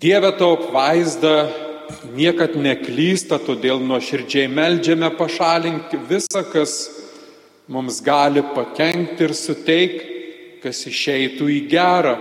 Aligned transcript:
Dieve 0.00 0.32
tavo 0.38 0.54
apvaizda 0.56 1.50
niekad 2.16 2.54
neklysta, 2.56 3.36
todėl 3.36 3.82
nuoširdžiai 3.84 4.48
melžiame 4.48 5.10
pašalinti 5.12 5.98
visą, 6.08 6.40
kas 6.48 6.72
mums 7.68 7.98
gali 8.00 8.40
pakengti 8.54 9.26
ir 9.26 9.34
suteikti, 9.36 10.14
kas 10.62 10.80
išeitų 10.88 11.48
į 11.52 11.58
gerą. 11.68 12.14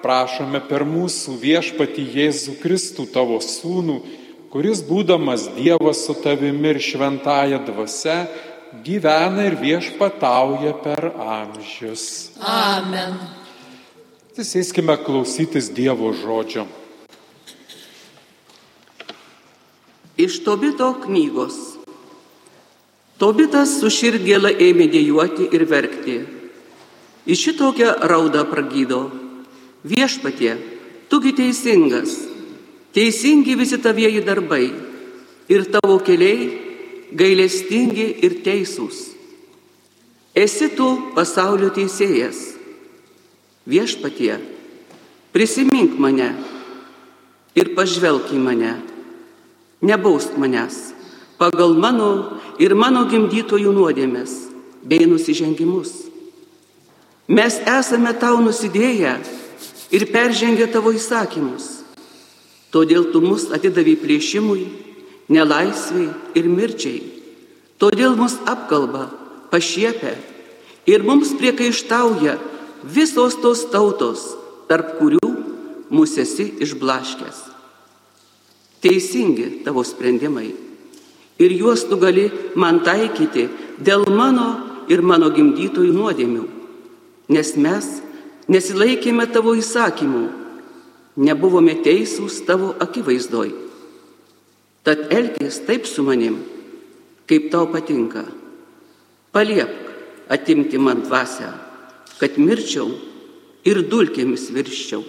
Prašome 0.00 0.62
per 0.70 0.86
mūsų 0.88 1.34
viešpati 1.42 2.06
Jėzų 2.14 2.54
Kristų, 2.62 3.04
tavo 3.12 3.36
sūnų, 3.44 3.98
kuris 4.54 4.80
būdamas 4.88 5.50
Dievas 5.58 6.06
su 6.06 6.16
tavimi 6.16 6.72
ir 6.72 6.80
šventąją 6.88 7.60
dvasę, 7.68 8.16
gyvena 8.86 9.44
ir 9.50 9.58
viešpatauja 9.60 10.72
per 10.80 11.10
amžius. 11.12 12.32
Amen. 12.40 13.20
Atsisėskime 14.32 14.96
klausytis 15.04 15.68
Dievo 15.68 16.16
žodžio. 16.16 16.64
Iš 20.16 20.40
Tobito 20.44 20.94
knygos. 21.04 21.76
Tobitas 23.20 23.74
su 23.80 23.90
širdgėla 23.92 24.54
ėmė 24.64 24.86
dėjuoti 24.88 25.50
ir 25.52 25.64
verkti. 25.68 26.16
Iš 27.28 27.42
šitokią 27.48 27.90
raudą 28.08 28.46
pragydo. 28.48 29.02
Viešpatie, 29.84 30.54
tugi 31.12 31.34
teisingas, 31.36 32.16
teisingi 32.96 33.58
visi 33.60 33.76
tavieji 33.78 34.24
darbai 34.24 34.64
ir 35.52 35.68
tavo 35.70 36.00
keliai 36.00 36.48
gailestingi 37.12 38.08
ir 38.24 38.40
teisūs. 38.46 39.04
Esi 40.36 40.72
tu 40.76 40.88
pasaulio 41.14 41.68
teisėjas. 41.76 42.40
Viešpatie, 43.68 44.34
prisimink 45.32 46.00
mane 46.00 46.32
ir 47.56 47.74
pažvelk 47.76 48.32
į 48.32 48.40
mane. 48.40 48.76
Nebaust 49.86 50.34
manęs 50.40 50.96
pagal 51.38 51.76
mano 51.76 52.40
ir 52.58 52.74
mano 52.74 53.04
gimdytojų 53.10 53.72
nuodėmės 53.76 54.32
bei 54.82 55.06
nusižengimus. 55.06 55.92
Mes 57.28 57.58
esame 57.60 58.12
tau 58.18 58.40
nusidėję 58.42 59.16
ir 59.94 60.06
peržengę 60.12 60.66
tavo 60.72 60.94
įsakymus. 60.94 61.84
Todėl 62.74 63.10
tu 63.12 63.22
mus 63.22 63.48
atidavai 63.54 63.96
plėšimui, 64.00 64.66
nelaisviai 65.32 66.10
ir 66.38 66.48
mirčiai. 66.50 67.00
Todėl 67.80 68.16
mus 68.18 68.38
apkalba, 68.48 69.08
pašiepia 69.52 70.16
ir 70.88 71.04
mums 71.06 71.34
priekaištauja 71.38 72.38
visos 72.84 73.38
tos 73.42 73.66
tautos, 73.72 74.32
tarp 74.70 74.96
kurių 75.00 75.34
mūsų 75.90 76.22
esi 76.24 76.48
išblaškęs. 76.64 77.45
Teisingi 78.84 79.64
tavo 79.64 79.84
sprendimai 79.84 80.50
ir 81.38 81.50
juos 81.52 81.84
tu 81.88 81.96
gali 82.00 82.30
man 82.56 82.80
taikyti 82.84 83.48
dėl 83.80 84.06
mano 84.08 84.48
ir 84.88 85.02
mano 85.02 85.30
gimdytojų 85.34 85.92
nuodėmių, 85.92 86.44
nes 87.28 87.54
mes 87.58 87.86
nesilaikėme 88.48 89.26
tavo 89.34 89.56
įsakymų, 89.58 90.24
nebuvome 91.16 91.74
teisūs 91.82 92.42
tavo 92.46 92.74
akivaizdoj. 92.80 93.52
Tad 94.86 95.10
elkis 95.10 95.58
taip 95.66 95.88
su 95.90 96.04
manim, 96.06 96.38
kaip 97.26 97.50
tau 97.50 97.66
patinka. 97.66 98.22
Paliepk 99.34 100.30
atimti 100.30 100.78
man 100.78 101.02
dvasę, 101.02 101.50
kad 102.20 102.38
mirčiau 102.38 102.92
ir 103.66 103.82
dulkėmis 103.90 104.46
virščiau. 104.54 105.02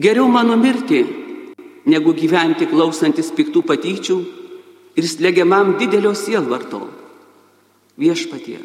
Geriau 0.00 0.30
mano 0.32 0.56
mirti, 0.56 1.04
negu 1.88 2.14
gyventi 2.14 2.68
klausantis 2.70 3.32
piktų 3.34 3.64
patyčių 3.66 4.16
ir 4.98 5.08
slegiamam 5.08 5.76
didelio 5.80 6.14
sielvarto. 6.14 6.86
Viešpatie, 7.98 8.58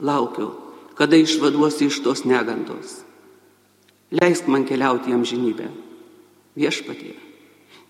laukiu, 0.00 0.50
kada 0.98 1.18
išvaduosi 1.18 1.88
iš 1.90 2.00
tos 2.04 2.24
negandos. 2.26 3.02
Leisk 4.14 4.48
man 4.48 4.66
keliauti 4.66 5.10
jam 5.10 5.24
žinybę. 5.26 5.68
Viešpatie, 6.54 7.14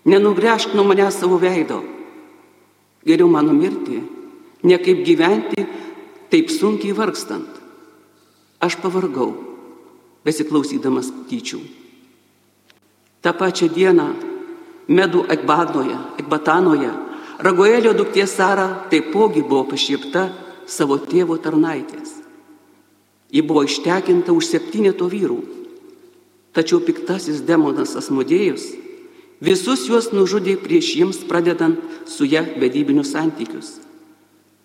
nenugręžk 0.05 0.73
nuo 0.73 0.85
manęs 0.89 1.19
savo 1.21 1.37
veido. 1.37 1.83
Geriau 3.05 3.29
mano 3.29 3.53
mirti, 3.53 4.01
ne 4.65 4.77
kaip 4.81 5.05
gyventi, 5.05 5.65
taip 6.33 6.49
sunkiai 6.49 6.95
vargstant. 6.97 7.61
Aš 8.57 8.79
pavargau, 8.81 9.35
besiklausydamas 10.25 11.11
tyčių. 11.29 11.59
Ta 13.21 13.33
pačia 13.37 13.69
diena 13.69 14.09
Medų 14.87 15.25
Ekbanoje, 15.33 15.97
Ekbatanoje, 16.21 16.91
Ragoelio 17.41 17.93
duktė 17.97 18.27
Sara 18.29 18.67
taipogi 18.91 19.41
buvo 19.43 19.65
pašiepta 19.73 20.29
savo 20.69 20.97
tėvo 21.01 21.37
tarnaitės. 21.41 22.21
Ji 23.33 23.41
buvo 23.41 23.65
ištekinta 23.65 24.31
už 24.31 24.47
septyneto 24.47 25.09
vyrų. 25.11 25.41
Tačiau 26.55 26.79
piktasis 26.79 27.41
demonas 27.43 27.97
Asmodėjus 27.99 28.69
visus 29.43 29.83
juos 29.89 30.11
nužudė 30.15 30.55
prieš 30.61 30.93
jiems 30.95 31.19
pradedant 31.27 31.81
su 32.07 32.23
ją 32.23 32.45
vedybinius 32.61 33.11
santykius. 33.11 33.73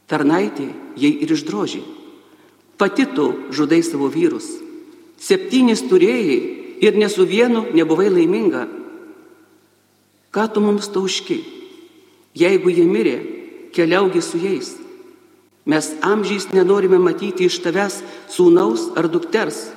Tarnaitė 0.07 0.69
jai 0.99 1.11
ir 1.25 1.33
išdrožė. 1.35 1.83
Pati 2.79 3.07
tu 3.17 3.27
žudai 3.53 3.83
savo 3.83 4.09
vyrus. 4.09 4.47
Septynis 5.21 5.83
turėjai 5.91 6.39
ir 6.81 6.97
ne 6.97 7.09
su 7.13 7.27
vienu 7.29 7.67
nebuvai 7.75 8.09
laiminga. 8.09 8.69
Ką 10.31 10.47
tu 10.55 10.63
mums 10.63 10.87
tauški? 10.95 11.41
Jeigu 12.39 12.71
jie 12.71 12.87
mirė, 12.87 13.17
keliaugi 13.75 14.23
su 14.23 14.39
jais. 14.39 14.77
Mes 15.67 15.91
amžiais 16.07 16.49
nenorime 16.55 16.99
matyti 17.03 17.49
iš 17.51 17.59
tavęs 17.65 18.01
sūnaus 18.31 18.93
ar 18.99 19.11
dukters. 19.11 19.69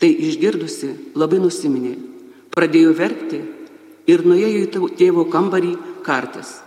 Tai 0.00 0.08
išgirdusi 0.08 0.94
labai 1.18 1.40
nusiminė, 1.42 1.96
pradėjo 2.54 2.94
verkti 2.96 3.42
ir 4.08 4.24
nuėjo 4.24 4.62
į 4.64 4.94
tėvo 4.96 5.26
kambarį 5.30 5.74
kartis. 6.06 6.60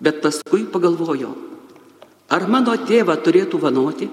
Bet 0.00 0.18
paskui 0.24 0.64
pagalvojo, 0.66 1.30
ar 2.32 2.48
mano 2.50 2.74
tėvą 2.80 3.14
turėtų 3.22 3.60
vanoti, 3.62 4.08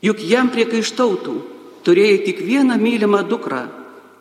juk 0.00 0.22
jam 0.24 0.48
priekaištautų, 0.54 1.34
turėjai 1.84 2.22
tik 2.24 2.40
vieną 2.46 2.78
mylimą 2.80 3.26
dukrą 3.28 3.66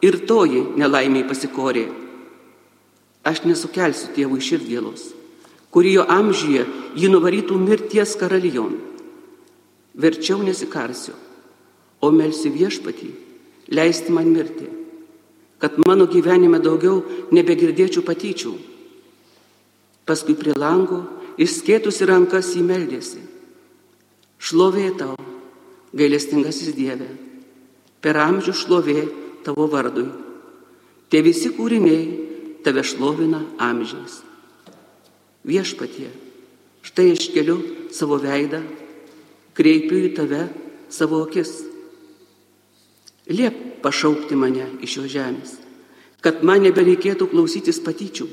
ir 0.02 0.20
toji 0.28 0.64
nelaimiai 0.78 1.26
pasikorė. 1.28 1.88
Aš 3.28 3.44
nesukelsiu 3.44 4.14
tėvui 4.16 4.40
širdgėlos, 4.44 5.12
kuri 5.74 5.98
jo 5.98 6.06
amžyje 6.08 6.66
jį 6.96 7.10
nuvarytų 7.12 7.58
mirties 7.60 8.16
karalijon. 8.20 8.78
Verčiau 9.98 10.40
nesikarsiu, 10.46 11.16
o 12.00 12.12
melsi 12.14 12.52
viešpatį, 12.54 13.10
leisti 13.74 14.14
man 14.14 14.30
mirti, 14.32 14.70
kad 15.58 15.80
mano 15.82 16.06
gyvenime 16.08 16.62
daugiau 16.62 17.02
nebegirdėčiau 17.34 18.06
patyčių. 18.06 18.54
Paskui 20.08 20.38
prie 20.40 20.54
lango 20.56 21.02
išskėtusi 21.42 22.06
rankas 22.08 22.54
įmeldėsi. 22.56 23.24
Šlovė 24.38 24.92
tau, 24.96 25.16
gailestingasis 25.98 26.76
Dieve, 26.78 27.10
per 28.00 28.20
amžių 28.22 28.54
šlovė 28.54 29.02
tavo 29.48 29.70
vardui. 29.72 30.10
Tie 31.08 31.24
visi 31.24 31.54
kūriniai 31.56 32.62
tave 32.66 32.84
šlovina 32.84 33.40
amžiais. 33.64 34.20
Viešpatie, 35.48 36.10
štai 36.84 37.14
aš 37.14 37.30
keliu 37.32 37.62
savo 37.96 38.20
veidą, 38.20 38.60
kreipiu 39.56 40.02
į 40.04 40.12
tave 40.18 40.42
savo 40.92 41.22
akis. 41.24 41.62
Liep 43.32 43.80
pašaukti 43.84 44.36
mane 44.36 44.68
iš 44.84 44.98
jo 45.00 45.06
žemės, 45.16 45.56
kad 46.20 46.44
man 46.44 46.66
nebereikėtų 46.68 47.30
klausytis 47.32 47.80
patyčių. 47.84 48.28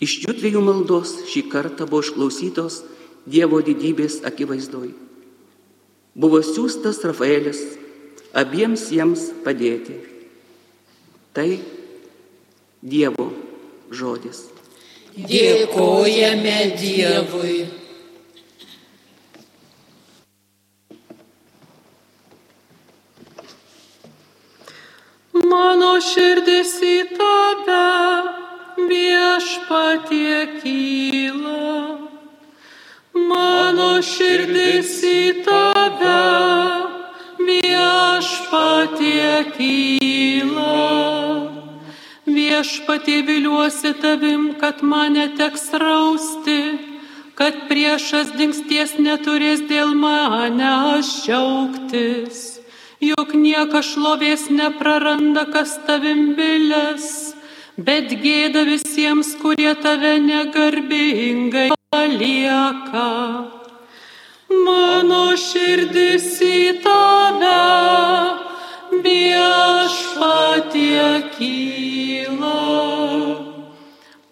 Iš 0.00 0.14
jų 0.24 0.34
dviejų 0.38 0.62
maldos 0.64 1.18
šį 1.28 1.48
kartą 1.52 1.84
buvo 1.84 2.06
išklausytos 2.06 2.84
Dievo 3.28 3.58
didybės 3.60 4.22
akivaizdoj. 4.24 4.94
Buvo 6.16 6.38
siūstas 6.40 7.02
Rafaelis 7.04 7.58
abiems 8.38 8.86
jiems 8.92 9.28
padėti. 9.44 9.98
Tai 11.34 11.50
Dievo 12.78 13.26
žodis. 13.90 14.44
Dėkojame 15.18 16.58
Dievui. 16.78 17.58
Mano 25.48 25.96
širdis 26.04 26.76
į 26.86 26.98
tave 27.18 27.82
viešpatie 28.90 30.38
kyla. 30.60 31.72
Mano 33.28 33.90
širdis 34.06 34.94
į 35.02 35.22
tave 35.48 36.87
viešpatie. 38.50 39.44
kyla. 39.56 40.68
Viešpatie 42.26 43.22
viliuosi 43.22 43.94
tavim, 44.00 44.54
kad 44.60 44.82
mane 44.82 45.28
teks 45.36 45.72
rausti, 45.72 46.78
kad 47.34 47.54
priešas 47.68 48.36
dingsties 48.36 48.98
neturės 48.98 49.60
dėl 49.68 49.94
mane 49.94 51.00
džiaugtis. 51.00 52.60
Juk 53.00 53.34
niekas 53.34 53.94
šlovės 53.94 54.50
nepraranda, 54.50 55.46
kas 55.46 55.78
tavim 55.86 56.34
bilės, 56.34 57.34
bet 57.78 58.10
gėda 58.10 58.64
visiems, 58.66 59.36
kurie 59.40 59.74
tave 59.74 60.18
negarbingai 60.18 61.70
palieka. 61.90 63.57
Mano 64.48 65.36
širdis 65.36 66.40
į 66.40 66.80
tave 66.80 67.52
viešpatie 69.04 71.08
kyla. 71.34 72.62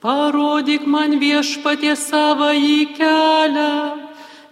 Parodyk 0.01 0.87
man 0.89 1.19
viešpatie 1.21 1.93
savo 2.01 2.49
į 2.57 2.97
kelią, 2.97 3.77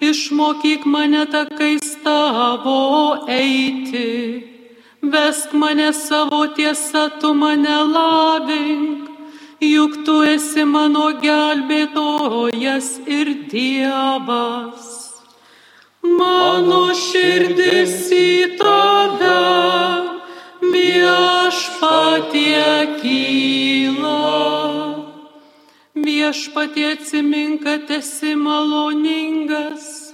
išmokyk 0.05 0.85
mane 0.85 1.25
takais 1.33 1.97
tavo 2.05 3.25
eiti. 3.29 4.45
Vesk 5.01 5.53
mane 5.53 5.93
savo 5.97 6.45
tiesą, 6.57 7.09
tu 7.21 7.33
mane 7.33 7.77
lavink, 7.95 9.09
juk 9.61 10.05
tu 10.05 10.21
esi 10.29 10.65
mano 10.65 11.09
gelbėtojas 11.25 13.01
ir 13.09 13.49
Dievas. 13.49 15.04
Mano 16.05 16.93
širdis 16.93 18.13
į 18.13 18.59
tave 18.61 19.39
viešpatie 20.75 22.67
kyla. 23.01 24.21
Viešpatie 26.05 26.87
atsimink, 26.93 27.63
kad 27.65 27.91
esi 27.97 28.35
maloningas, 28.37 30.13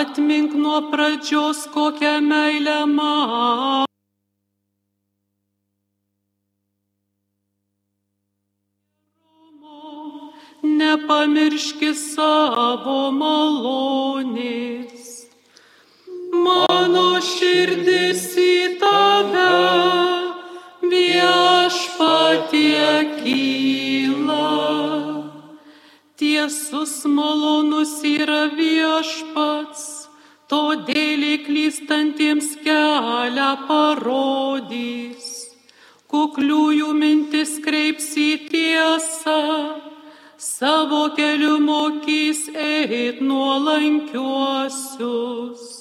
atmink 0.00 0.50
nuo 0.58 0.80
pradžios 0.90 1.60
kokią 1.74 2.18
meilę 2.30 2.80
man. 2.96 3.86
Nepamirški 10.78 11.94
savo 11.94 13.00
malonės. 13.14 14.97
Širdis 17.18 18.38
į 18.38 18.78
tave 18.78 19.50
viešpatie 20.86 22.78
kyla. 23.18 24.46
Tiesus 26.18 27.06
malonus 27.10 27.98
yra 28.06 28.54
viešpats, 28.54 30.06
todėl 30.50 31.22
klystantiems 31.46 32.48
kelią 32.62 33.66
parodys. 33.66 35.26
Kukliųjų 36.06 36.90
mintis 36.94 37.58
kreips 37.66 38.14
į 38.14 38.46
tiesą, 38.46 39.42
savo 40.38 41.10
keliu 41.18 41.58
mokys 41.66 42.46
eit 42.54 43.18
nuolankiuosius. 43.20 45.77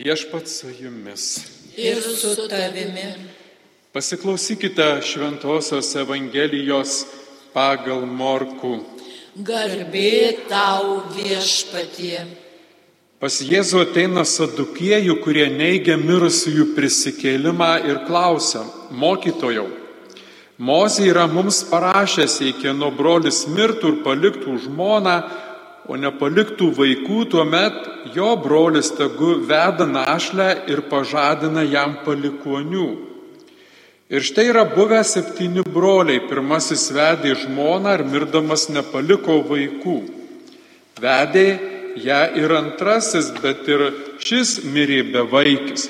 Viešpats 0.06 0.60
su 0.60 0.68
jumis. 0.80 1.40
ir 1.76 2.02
su 2.02 2.48
tavimi. 2.48 3.14
Pasiklausykite 3.92 5.00
Šventojios 5.02 5.88
Evangelijos 5.98 6.92
pagal 7.54 8.04
Morkų. 8.06 8.84
Garbė 9.48 10.46
tau 10.46 11.00
viešpatie. 11.16 12.20
Pas 13.18 13.40
Jėzų 13.42 13.82
ateina 13.82 14.22
sadukiejų, 14.22 15.16
kurie 15.24 15.48
neigia 15.50 15.98
mirusiųjų 15.98 16.68
prisikėlimą 16.78 17.72
ir 17.90 18.04
klausia, 18.06 18.62
mokytojau, 18.90 19.66
Mozė 20.56 21.10
yra 21.10 21.26
mums 21.28 21.58
parašęs, 21.68 22.38
jei 22.40 22.54
kieno 22.56 22.88
brolis 22.88 23.42
mirtų 23.44 23.90
ir 23.90 23.96
paliktų 24.06 24.54
žmoną, 24.64 25.16
o 25.86 25.96
nepaliktų 25.98 26.70
vaikų, 26.74 27.18
tuomet 27.30 27.76
jo 28.14 28.32
brolis 28.42 28.90
tegu 28.96 29.36
veda 29.46 29.86
našlę 29.86 30.48
ir 30.70 30.82
pažadina 30.90 31.62
jam 31.66 32.00
palikonių. 32.06 32.88
Ir 34.06 34.22
štai 34.22 34.48
yra 34.52 34.62
buvę 34.70 35.00
septyni 35.02 35.64
broliai. 35.66 36.22
Pirmasis 36.28 36.92
vedė 36.94 37.34
žmoną 37.42 37.96
ir 37.98 38.04
mirdamas 38.06 38.68
nepaliko 38.70 39.40
vaikų. 39.48 39.96
Vedė 41.02 41.46
ją 41.98 42.20
ir 42.38 42.54
antrasis, 42.54 43.32
bet 43.42 43.66
ir 43.66 43.88
šis 44.22 44.60
mirė 44.70 45.00
be 45.10 45.24
vaikis. 45.26 45.88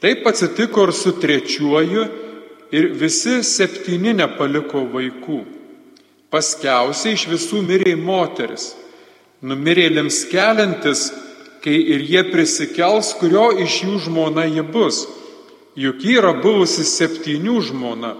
Taip 0.00 0.26
atsitiko 0.28 0.84
ir 0.88 0.92
su 0.96 1.14
trečiuoju 1.20 2.04
ir 2.76 2.92
visi 3.00 3.40
septyni 3.44 4.12
nepaliko 4.16 4.84
vaikų. 4.92 5.40
Paskiausiai 6.30 7.16
iš 7.16 7.26
visų 7.32 7.64
mirė 7.64 7.96
moteris. 7.96 8.74
Numirėlėms 9.40 10.24
keliantis, 10.28 11.06
kai 11.64 11.76
ir 11.94 12.02
jie 12.04 12.24
prisikels, 12.28 13.14
kurio 13.20 13.50
iš 13.64 13.82
jų 13.86 14.00
žmona 14.06 14.44
ji 14.48 14.64
bus. 14.64 15.06
Juk 15.80 16.02
ji 16.04 16.18
yra 16.20 16.34
buvusi 16.42 16.84
septynių 16.84 17.60
žmona. 17.70 18.16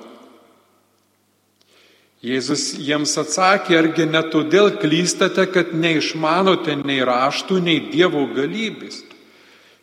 Jėzus 2.20 2.74
jiems 2.76 3.14
atsakė, 3.16 3.78
argi 3.78 4.04
ne 4.04 4.20
todėl 4.32 4.74
klystate, 4.80 5.46
kad 5.48 5.72
neišmanote 5.72 6.76
nei 6.82 7.00
raštų, 7.04 7.60
nei 7.64 7.78
Dievo 7.92 8.26
galybės. 8.36 9.00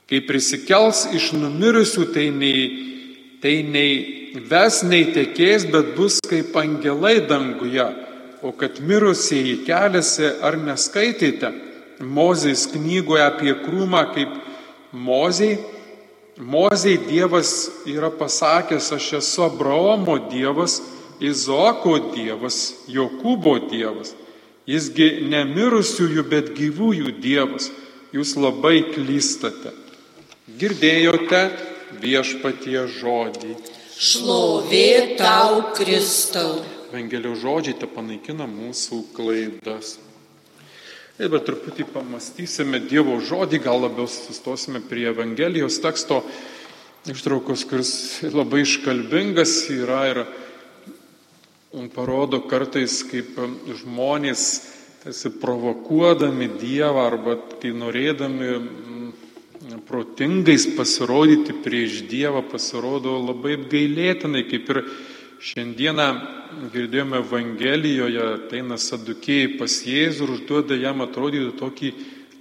Kai 0.07 0.21
prisikels 0.23 1.07
iš 1.17 1.31
numirusių, 1.35 2.05
tai 2.13 2.29
nei, 2.31 2.67
tai 3.41 3.55
nei 3.65 4.37
ves, 4.49 4.83
nei 4.85 5.09
tekės, 5.13 5.65
bet 5.73 5.95
bus 5.97 6.21
kaip 6.29 6.53
angelai 6.61 7.17
danguje. 7.25 7.89
O 8.45 8.51
kad 8.53 8.77
mirusieji 8.79 9.63
keliasi, 9.65 10.29
ar 10.45 10.59
neskaitėte 10.61 11.49
Mozės 11.97 12.67
knygoje 12.69 13.23
apie 13.25 13.55
krūmą, 13.63 14.03
kaip 14.13 14.35
Moziai, 14.93 15.57
Moziai 16.37 16.99
Dievas 17.01 17.71
yra 17.89 18.11
pasakęs, 18.13 18.91
aš 18.93 19.07
esu 19.17 19.47
Abraomo 19.47 20.19
Dievas, 20.29 20.77
Izoko 21.17 21.97
Dievas, 22.13 22.85
Jokūbo 22.85 23.57
Dievas. 23.71 24.13
Jisgi 24.69 25.23
nemirusiųjų, 25.31 26.27
bet 26.29 26.53
gyvųjų 26.53 27.15
Dievas. 27.23 27.71
Jūs 28.13 28.35
labai 28.37 28.83
klystate. 28.93 29.73
Girdėjote 30.61 31.41
viešpatie 32.03 32.85
žodį. 32.99 33.57
Šlovė 33.97 35.17
tau, 35.17 35.71
Kristau. 35.73 36.76
Evangelijos 36.87 37.41
žodžiai 37.43 37.75
te 37.81 37.87
panaikina 37.91 38.45
mūsų 38.47 39.01
klaidas. 39.15 39.97
Dabar 41.17 41.41
truputį 41.43 41.83
pamastysime 41.91 42.79
Dievo 42.85 43.17
žodį, 43.19 43.59
gal 43.65 43.81
labiau 43.83 44.07
sustosime 44.07 44.79
prie 44.85 45.07
Evangelijos 45.09 45.81
teksto 45.83 46.21
ištraukos, 47.11 47.65
kuris 47.67 47.91
labai 48.31 48.61
iškalbingas 48.63 49.55
yra 49.73 49.99
ir 50.11 50.21
parodo 51.95 52.39
kartais, 52.47 53.01
kaip 53.09 53.35
žmonės, 53.81 54.45
tarsi 55.03 55.33
provokuodami 55.41 56.47
Dievą 56.61 57.03
arba 57.09 57.35
kai 57.57 57.73
norėdami 57.75 58.53
mm, 58.61 59.11
protingais 59.89 60.69
pasirodyti 60.77 61.57
prieš 61.65 62.05
Dievą, 62.07 62.45
pasirodo 62.47 63.17
labai 63.25 63.57
apgailėtinai, 63.59 64.47
kaip 64.47 64.73
ir 64.75 64.83
šiandieną 65.43 66.07
girdėjome 66.73 67.19
Evangelijoje, 67.21 68.23
ateina 68.37 68.77
sadukėjai 68.81 69.57
pas 69.59 69.73
Jėzų 69.85 70.25
ir 70.25 70.33
užduoda 70.37 70.77
jam 70.79 71.03
atrodyti 71.05 71.51
tokį 71.59 71.91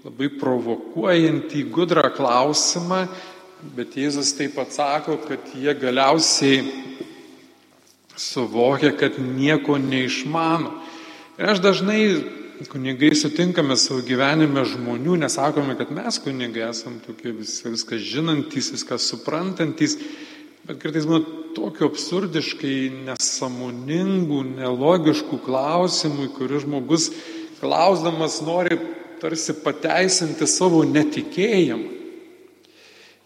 labai 0.06 0.30
provokuojantį, 0.40 1.64
gudrą 1.74 2.06
klausimą, 2.16 3.04
bet 3.76 3.96
Jėzus 3.98 4.32
taip 4.38 4.56
atsako, 4.62 5.18
kad 5.26 5.52
jie 5.56 5.74
galiausiai 5.76 6.62
suvokia, 8.16 8.94
kad 8.96 9.18
nieko 9.20 9.76
neišmano. 9.82 10.72
Ir 11.36 11.52
aš 11.52 11.60
dažnai 11.64 12.00
kunigai 12.70 13.10
sutinkame 13.18 13.76
savo 13.76 14.00
gyvenime 14.06 14.62
žmonių, 14.64 15.18
nesakome, 15.20 15.76
kad 15.76 15.90
mes 15.92 16.16
kunigai 16.24 16.70
esame 16.70 17.02
tokie 17.04 17.34
vis, 17.36 17.58
viską 17.66 17.98
žinantys, 18.00 18.70
viską 18.72 18.96
suprantantis, 19.02 19.98
bet 20.66 20.80
kartais 20.82 21.06
būna 21.06 21.22
tokių 21.56 21.86
absurdiškai 21.86 22.76
nesamoningų, 23.06 24.40
nelogiškų 24.58 25.38
klausimų, 25.46 26.30
kurių 26.36 26.62
žmogus 26.64 27.10
klausdamas 27.60 28.40
nori 28.44 28.78
tarsi 29.22 29.54
pateisinti 29.62 30.48
savo 30.50 30.82
netikėjimą. 30.84 31.92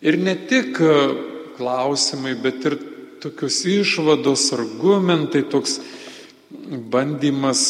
Ir 0.01 0.17
ne 0.21 0.37
tik 0.49 0.79
klausimai, 1.59 2.37
bet 2.41 2.65
ir 2.69 2.77
tokios 3.21 3.59
išvados, 3.69 4.47
argumentai, 4.57 5.43
toks 5.45 5.81
bandymas 6.93 7.63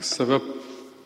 save 0.00 0.38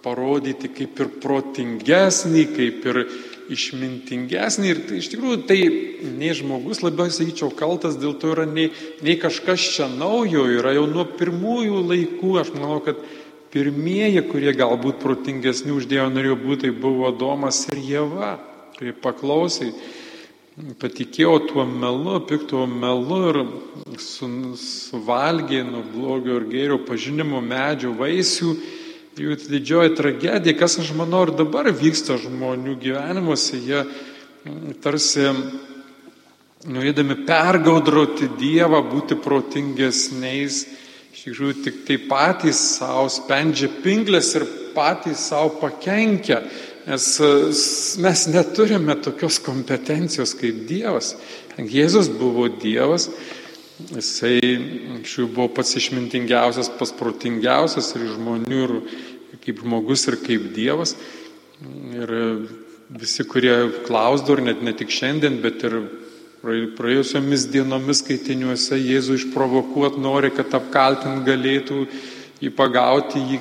parodyti 0.04 0.70
kaip 0.74 1.00
ir 1.02 1.10
protingesnį, 1.22 2.44
kaip 2.54 2.86
ir 2.92 3.02
išmintingesnį. 3.50 4.72
Ir 4.72 4.82
tai 4.88 5.00
iš 5.00 5.10
tikrųjų 5.12 5.40
tai 5.48 5.58
nei 6.18 6.34
žmogus 6.36 6.82
labiau, 6.84 7.10
sakyčiau, 7.12 7.50
kaltas 7.56 7.98
dėl 8.00 8.16
to 8.20 8.32
yra 8.34 8.46
nei, 8.48 8.70
nei 9.04 9.16
kažkas 9.20 9.66
čia 9.76 9.88
naujo, 9.92 10.46
yra 10.58 10.74
jau 10.76 10.86
nuo 10.90 11.06
pirmųjų 11.18 11.82
laikų. 11.92 12.34
Aš 12.42 12.52
manau, 12.56 12.80
kad 12.84 13.00
pirmieji, 13.54 14.22
kurie 14.30 14.54
galbūt 14.56 15.02
protingesni 15.02 15.74
už 15.74 15.90
Dievą 15.90 16.10
norėjo 16.14 16.38
būti, 16.44 16.68
tai 16.68 16.76
buvo 16.86 17.10
Domas 17.10 17.64
ir 17.72 17.82
Jėva, 17.82 18.36
kurie 18.78 18.94
paklausė 18.94 19.74
patikėjo 20.80 21.34
tuo 21.48 21.64
melu, 21.64 22.18
piktuo 22.26 22.66
melu 22.68 23.18
ir 23.30 23.38
su, 24.02 24.28
suvalgė 24.58 25.62
nuo 25.66 25.82
blogio 25.92 26.40
ir 26.40 26.46
gėrio 26.50 26.78
pažinimo 26.86 27.40
medžių 27.44 27.94
vaisių. 27.98 28.54
Jų 29.20 29.36
didžioji 29.50 29.96
tragedija, 29.98 30.56
kas 30.56 30.78
aš 30.80 30.94
manau 30.96 31.26
ir 31.26 31.34
dabar 31.36 31.68
vyksta 31.76 32.16
žmonių 32.22 32.78
gyvenimuose, 32.80 33.58
jie 33.60 33.82
mm, 33.82 34.78
tarsi 34.80 35.26
norėdami 36.70 37.18
pergaudrauti 37.28 38.30
Dievą, 38.40 38.80
būti 38.88 39.18
protingesniais, 39.20 40.62
iš 41.12 41.26
tikrųjų 41.26 41.56
tik 41.66 41.82
tai 41.88 41.98
patys 42.08 42.62
savo 42.78 43.10
spendžia 43.12 43.68
pinklės 43.84 44.32
ir 44.38 44.46
patys 44.76 45.26
savo 45.28 45.52
pakenkia. 45.60 46.40
Nes 46.88 47.10
mes 48.00 48.24
neturime 48.32 48.96
tokios 49.04 49.36
kompetencijos 49.44 50.32
kaip 50.38 50.64
Dievas. 50.70 51.12
Jėzus 51.60 52.08
buvo 52.08 52.48
Dievas, 52.48 53.10
jisai 53.94 54.40
šių 55.06 55.26
buvo 55.34 55.48
pats 55.56 55.76
išmintingiausias, 55.80 56.70
pats 56.78 56.92
protingiausias 56.96 57.92
ir 57.96 58.06
žmonių, 58.14 58.60
ir 58.66 59.40
kaip 59.44 59.62
žmogus, 59.64 60.06
ir 60.10 60.18
kaip 60.24 60.50
Dievas. 60.56 60.94
Ir 61.94 62.12
visi, 62.90 63.26
kurie 63.28 63.54
klausdavo, 63.86 64.38
ir 64.38 64.46
net 64.50 64.62
ne 64.66 64.74
tik 64.76 64.92
šiandien, 64.94 65.40
bet 65.44 65.64
ir 65.68 65.76
praėjusiomis 66.40 67.48
dienomis 67.52 68.00
skaitiniuose 68.00 68.78
Jėzų 68.80 69.18
išprovokuot 69.18 69.98
nori, 70.00 70.32
kad 70.32 70.54
apkaltint 70.56 71.26
galėtų 71.26 71.84
jį 72.40 72.52
pagauti, 72.56 73.20
jį 73.20 73.40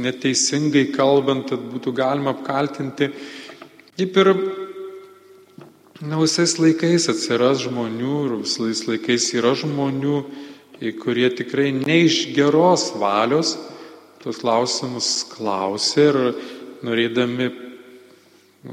neteisingai 0.00 0.86
kalbant, 0.94 1.50
kad 1.50 1.60
būtų 1.74 1.92
galima 1.96 2.32
apkaltinti. 2.32 3.10
Taip 3.98 4.16
ir 4.22 4.32
na, 6.00 6.16
visais 6.20 6.54
laikais 6.56 7.08
atsiras 7.12 7.60
žmonių 7.66 8.14
ir 8.26 8.36
visais 8.40 8.86
laikais 8.88 9.26
yra 9.36 9.52
žmonių, 9.58 10.22
kurie 11.02 11.28
tikrai 11.36 11.70
ne 11.76 11.98
iš 12.06 12.30
geros 12.36 12.90
valios 12.96 13.56
tos 14.22 14.40
klausimus 14.40 15.10
klausė 15.28 16.06
ir 16.08 16.18
norėdami 16.84 17.50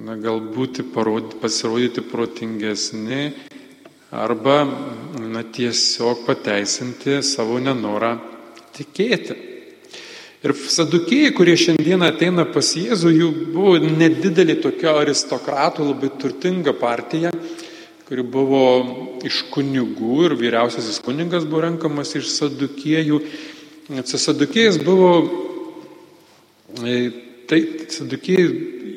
na, 0.03 0.15
galbūt 0.19 0.81
parodyti, 0.95 1.39
pasirodyti 1.43 2.03
protingesni 2.07 3.33
arba 4.11 4.61
na, 5.19 5.43
tiesiog 5.43 6.23
pateisinti 6.27 7.19
savo 7.23 7.59
nenorą 7.63 8.15
tikėti. 8.75 9.46
Ir 10.47 10.53
sadukėjai, 10.55 11.33
kurie 11.35 11.57
šiandien 11.59 12.05
ateina 12.07 12.45
pas 12.47 12.69
Jėzų, 12.77 13.09
jų 13.11 13.29
buvo 13.51 13.73
nedidelė 13.83 14.55
tokia 14.63 14.93
aristokratų, 15.01 15.89
labai 15.89 16.09
turtinga 16.21 16.71
partija, 16.77 17.33
kuri 18.07 18.23
buvo 18.23 18.61
iš 19.27 19.41
kunigų 19.51 20.21
ir 20.29 20.35
vyriausiasis 20.39 21.01
kunigas 21.03 21.43
buvo 21.49 21.65
renkamas 21.65 22.13
iš 22.15 22.29
sadukėjų. 22.31 23.19
Sadukėjas 24.07 24.79
buvo, 24.87 25.11
e, 26.79 26.95
tai 27.51 27.59
sadukėjai, 27.97 28.47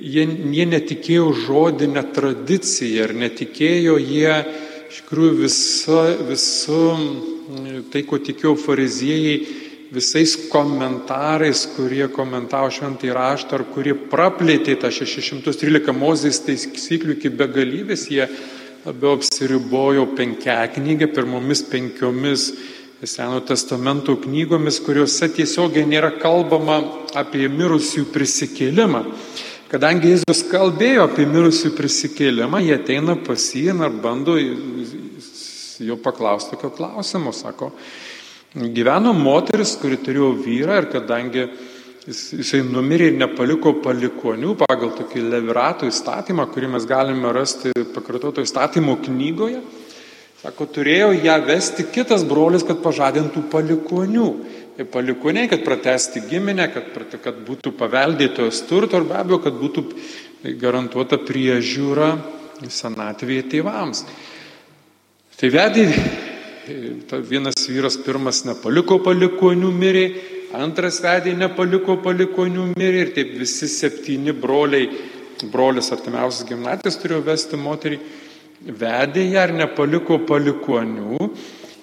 jie, 0.06 0.28
jie 0.54 0.68
netikėjo 0.70 1.32
žodinę 1.48 2.04
tradiciją 2.14 3.08
ir 3.08 3.16
netikėjo 3.24 3.98
jie, 3.98 4.38
iš 4.86 5.02
tikrųjų, 5.02 5.34
visu, 5.42 5.98
visu 6.30 6.84
tai, 7.90 8.04
ko 8.06 8.22
tikėjo 8.22 8.54
fariziejai, 8.68 9.59
visais 9.90 10.36
komentarais, 10.50 11.64
kurie 11.74 12.06
komentavo 12.14 12.70
šventąjį 12.70 13.14
raštą 13.16 13.58
ar 13.58 13.64
kurie 13.74 13.94
praplėtė 13.94 14.76
tą 14.80 14.90
613 14.94 15.94
mozės 15.96 16.42
taisyklių 16.46 17.16
iki 17.18 17.32
begalybės, 17.34 18.06
jie 18.10 18.28
labiau 18.86 19.16
apsiribojo 19.18 20.06
penkia 20.16 20.62
knygė, 20.76 21.10
pirmomis 21.14 21.64
penkiomis 21.70 22.52
Seno 23.00 23.38
testamento 23.40 24.12
knygomis, 24.20 24.76
kuriuose 24.84 25.30
tiesiogiai 25.32 25.86
nėra 25.88 26.10
kalbama 26.20 26.74
apie 27.16 27.46
mirusių 27.48 28.02
prisikėlimą. 28.12 29.00
Kadangi 29.72 30.10
Jėzus 30.10 30.42
kalbėjo 30.50 31.06
apie 31.06 31.24
mirusių 31.24 31.70
prisikėlimą, 31.78 32.60
jie 32.60 32.74
ateina 32.76 33.14
pas 33.16 33.46
jį 33.56 33.72
ir 33.72 33.96
bando 34.04 34.36
jo 35.80 35.96
paklausti 36.04 36.58
tokio 36.58 36.74
klausimo. 36.76 37.32
Sako, 37.32 37.70
Gyveno 38.50 39.12
moteris, 39.14 39.76
kuri 39.78 40.00
turėjo 40.02 40.32
vyrą 40.42 40.80
ir 40.80 40.86
kadangi 40.90 41.44
jis, 42.02 42.22
jisai 42.40 42.64
numirė 42.66 43.12
ir 43.12 43.18
nepaliko 43.20 43.76
palikonių 43.78 44.56
pagal 44.58 44.90
tokį 44.96 45.20
levirato 45.28 45.86
įstatymą, 45.86 46.48
kurį 46.50 46.72
mes 46.72 46.86
galime 46.90 47.30
rasti 47.30 47.70
pakartoto 47.94 48.42
įstatymo 48.42 48.96
knygoje, 49.04 49.60
sako, 50.40 50.66
turėjo 50.66 51.12
ją 51.22 51.36
vesti 51.46 51.86
kitas 51.94 52.24
brolis, 52.26 52.64
kad 52.66 52.82
pažadintų 52.82 53.44
palikonių. 53.52 54.26
Ir 54.80 54.88
palikoniai, 54.90 55.46
kad 55.50 55.62
pratesti 55.62 56.22
giminę, 56.26 56.66
kad, 56.74 57.14
kad 57.22 57.38
būtų 57.46 57.74
paveldėtojas 57.78 58.64
turto 58.66 58.98
ir 58.98 59.06
be 59.06 59.14
abejo, 59.20 59.38
kad 59.44 59.54
būtų 59.60 59.84
garantuota 60.58 61.20
priežiūra 61.22 62.14
senatvėje 62.66 63.46
tėvams. 63.54 64.02
Tai 65.38 65.52
vedė 65.52 65.86
Vienas 66.68 67.64
vyras 67.68 67.96
pirmas 68.04 68.42
nepaliko 68.44 68.98
palikonių 69.00 69.70
mirė, 69.72 70.04
antras 70.52 70.98
vedė 71.00 71.32
nepaliko 71.32 71.96
palikonių 72.04 72.66
mirė 72.76 73.06
ir 73.06 73.12
taip 73.16 73.30
visi 73.38 73.68
septyni 73.70 74.34
broliai 74.36 74.90
brolis 75.48 75.88
artimiausias 75.94 76.44
gimnatis 76.48 76.98
turėjo 77.00 77.22
vesti 77.24 77.56
moterį, 77.56 77.98
vedė 78.76 79.24
ją 79.30 79.46
ar 79.46 79.54
nepaliko 79.56 80.18
palikonių. 80.28 81.30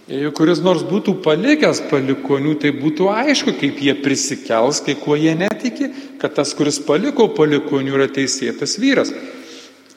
Jeigu 0.07 0.31
kuris 0.37 0.61
nors 0.63 0.85
būtų 0.87 1.17
palikęs 1.25 1.81
palikonių, 1.89 2.53
tai 2.61 2.69
būtų 2.77 3.09
aišku, 3.11 3.57
kaip 3.59 3.81
jie 3.83 3.97
prisikels, 3.99 4.79
kai 4.85 4.93
kuo 5.01 5.17
jie 5.19 5.33
netiki, 5.35 5.89
kad 6.21 6.37
tas, 6.37 6.53
kuris 6.55 6.77
paliko 6.85 7.27
palikonių, 7.35 7.97
yra 7.97 8.07
teisėtas 8.13 8.77
vyras. 8.79 9.11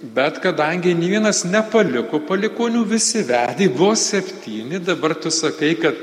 Bet 0.01 0.39
kadangi 0.41 0.95
nei 0.97 1.11
vienas 1.13 1.43
nepaliko 1.45 2.23
palikonių, 2.25 2.87
visi 2.89 3.21
vedė, 3.29 3.67
vos 3.69 4.01
septyni, 4.15 4.81
dabar 4.81 5.13
tu 5.21 5.29
sakai, 5.29 5.75
kad 5.77 5.99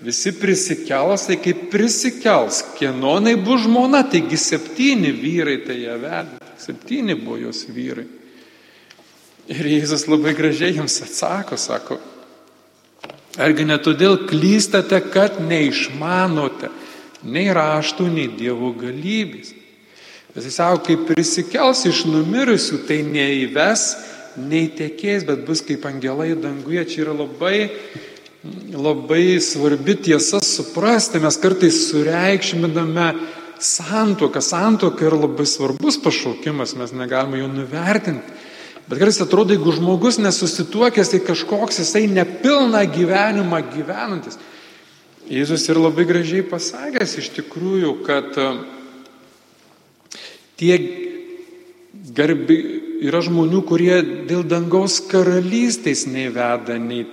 visi 0.00 0.30
prisikels, 0.38 1.26
tai 1.26 1.40
kaip 1.42 1.66
prisikels, 1.72 2.62
kienonai 2.78 3.34
bus 3.42 3.64
žmona, 3.66 4.04
taigi 4.06 4.38
septyni 4.38 5.10
vyrai 5.18 5.58
tai 5.66 5.80
ją 5.82 5.98
vedė, 5.98 6.38
septyni 6.62 7.18
buvo 7.18 7.40
jos 7.42 7.64
vyrai. 7.74 8.06
Ir 9.50 9.66
Jėzus 9.66 10.06
labai 10.06 10.36
gražiai 10.38 10.76
jums 10.76 11.00
atsako, 11.02 11.58
sako, 11.58 11.98
argi 13.34 13.66
ne 13.66 13.80
todėl 13.82 14.28
klystate, 14.30 15.02
kad 15.10 15.40
neišmanote 15.42 16.70
nei 17.26 17.50
raštų, 17.50 18.06
nei 18.14 18.30
Dievo 18.30 18.70
galybės. 18.78 19.56
Bet 20.34 20.44
jis 20.46 20.60
sako, 20.60 20.84
kai 20.86 20.94
prisikels 21.08 21.82
iš 21.90 22.04
numirusių, 22.06 22.84
tai 22.86 23.00
neįves, 23.02 23.86
nei 24.38 24.68
tekės, 24.78 25.24
bet 25.26 25.42
bus 25.48 25.64
kaip 25.66 25.88
angelai 25.88 26.36
danguje. 26.38 26.84
Čia 26.86 27.02
yra 27.02 27.16
labai, 27.18 27.56
labai 28.70 29.40
svarbi 29.42 29.96
tiesa 30.06 30.38
suprasti. 30.44 31.18
Mes 31.22 31.40
kartais 31.40 31.82
sureikšminame 31.88 33.08
santoką. 33.58 34.42
Santoka 34.44 35.08
yra 35.08 35.18
labai 35.26 35.48
svarbus 35.50 35.98
pašaukimas, 36.00 36.76
mes 36.78 36.94
negalime 36.94 37.42
jo 37.42 37.50
nuvertinti. 37.50 38.38
Bet 38.86 38.98
kartais 38.98 39.20
atrodo, 39.22 39.54
jeigu 39.54 39.74
žmogus 39.74 40.18
nesusituokęs, 40.22 41.10
tai 41.12 41.20
kažkoks 41.26 41.82
jisai 41.82 42.06
nepilną 42.10 42.80
gyvenimą 42.90 43.60
gyvenantis. 43.74 44.38
Jėzus 45.30 45.68
ir 45.70 45.78
labai 45.78 46.06
gražiai 46.08 46.42
pasakęs 46.42 47.18
iš 47.20 47.28
tikrųjų, 47.36 47.92
kad 48.06 48.34
tie 50.60 50.76
garbi, 52.16 52.58
yra 53.06 53.22
žmonių, 53.24 53.62
kurie 53.68 53.96
dėl 54.28 54.44
dangaus 54.48 55.00
karalystės 55.08 56.04
nei 56.10 56.28
veda, 56.32 56.76
nei, 56.76 57.06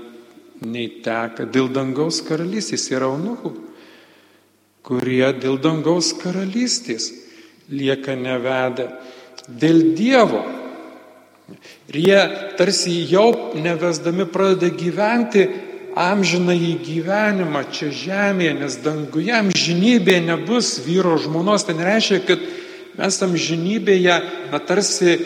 nei 0.66 0.90
teka. 1.04 1.48
Dėl 1.48 1.72
dangaus 1.72 2.20
karalystės 2.28 2.90
yra 2.92 3.08
eunuchų, 3.14 3.54
kurie 4.88 5.26
dėl 5.40 5.60
dangaus 5.64 6.14
karalystės 6.20 7.12
lieka 7.72 8.16
nevedę. 8.20 8.92
Dėl 9.48 9.94
Dievo. 9.96 10.44
Ir 11.88 11.96
jie 11.96 12.20
tarsi 12.60 12.92
jau 13.08 13.56
nevesdami 13.56 14.26
pradeda 14.28 14.68
gyventi 14.76 15.46
amžiną 15.98 16.54
į 16.54 16.74
gyvenimą 16.84 17.64
čia 17.74 17.88
žemėje, 17.96 18.54
nes 18.60 18.76
danguje 18.84 19.32
amžinybėje 19.34 20.26
nebus 20.28 20.76
vyro 20.84 21.16
žmonos. 21.22 21.64
Tai 21.66 21.78
nereiškia, 21.80 22.20
kad 22.28 22.44
mes 22.98 23.20
tam 23.22 23.36
žinybėje, 23.38 24.16
na 24.52 24.60
tarsi 24.60 25.18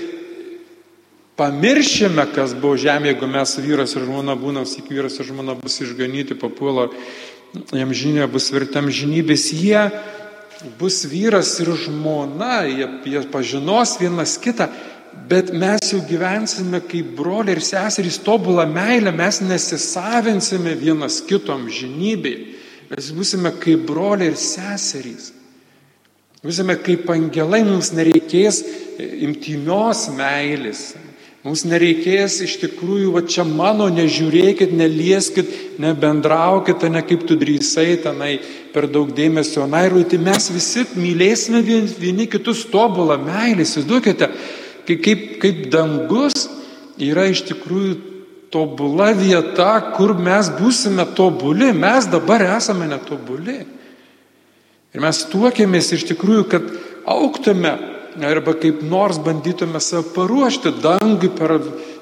pamiršime, 1.39 2.25
kas 2.35 2.53
buvo 2.53 2.77
žemė, 2.79 3.13
jeigu 3.13 3.29
mes 3.31 3.57
vyras 3.63 3.95
ir 3.95 4.05
žmona 4.05 4.35
būnam, 4.37 4.67
sik 4.67 4.91
vyras 4.91 5.17
ir 5.19 5.29
žmona 5.31 5.55
bus 5.57 5.79
išganyti, 5.81 6.37
papuola, 6.39 6.89
jam 7.73 7.93
žinė 7.95 8.27
bus 8.31 8.51
virtam 8.53 8.91
žinybės, 8.93 9.49
jie 9.55 9.87
bus 10.77 11.01
vyras 11.09 11.55
ir 11.63 11.71
žmona, 11.87 12.61
jie, 12.69 12.87
jie 13.09 13.25
pažinos 13.33 13.97
vienas 14.01 14.37
kitą, 14.41 14.69
bet 15.31 15.49
mes 15.55 15.93
jau 15.93 16.01
gyvensime 16.07 16.83
kaip 16.85 17.15
broliai 17.17 17.57
ir 17.57 17.63
seserys 17.65 18.21
tobulą 18.21 18.67
meilę, 18.69 19.13
mes 19.15 19.41
nesisavinsime 19.41 20.75
vienas 20.79 21.21
kitom 21.25 21.67
žinybėje, 21.71 22.57
mes 22.91 23.13
būsime 23.15 23.55
kaip 23.63 23.87
broliai 23.87 24.33
ir 24.33 24.39
seserys. 24.39 25.31
Būsime 26.41 26.73
kaip 26.81 27.05
angelai, 27.13 27.59
mums 27.61 27.91
nereikės 27.93 28.63
imtimios 28.97 30.07
meilės. 30.15 30.95
Mums 31.45 31.61
nereikės 31.69 32.39
iš 32.45 32.55
tikrųjų, 32.63 33.11
va 33.13 33.21
čia 33.29 33.43
mano, 33.45 33.85
nežiūrėkit, 33.93 34.73
nelieskit, 34.77 35.51
nebendraukit, 35.81 36.81
ne 36.89 37.03
kaip 37.05 37.27
tu 37.29 37.37
drįsai 37.37 37.99
tenai 38.01 38.31
per 38.73 38.87
daug 38.89 39.09
dėmesio. 39.17 39.67
Na 39.69 39.83
ir 39.85 39.93
tai 40.09 40.17
mes 40.21 40.49
visi 40.53 40.85
mylėsime 40.97 41.61
vieni, 41.65 41.89
vieni 42.01 42.25
kitus 42.29 42.63
tobulą 42.73 43.19
meilę. 43.21 43.61
Įsivaizduokite, 43.61 44.29
kaip, 44.89 45.27
kaip 45.41 45.61
dangus 45.73 46.47
yra 46.97 47.27
iš 47.29 47.43
tikrųjų 47.51 47.93
tobula 48.53 49.11
vieta, 49.17 49.75
kur 49.93 50.13
mes 50.17 50.49
būsime 50.57 51.05
tobuli. 51.17 51.69
Mes 51.69 52.09
dabar 52.09 52.45
esame 52.57 52.89
netobuli. 52.89 53.59
Ir 54.91 55.03
mes 55.03 55.23
tuokėmės 55.31 55.93
iš 55.95 56.05
tikrųjų, 56.09 56.47
kad 56.51 56.67
auktume 57.09 57.71
arba 58.27 58.53
kaip 58.59 58.81
nors 58.83 59.21
bandytume 59.23 59.79
save 59.79 60.11
paruošti 60.15 60.73
dangui 60.83 61.29
per 61.31 61.55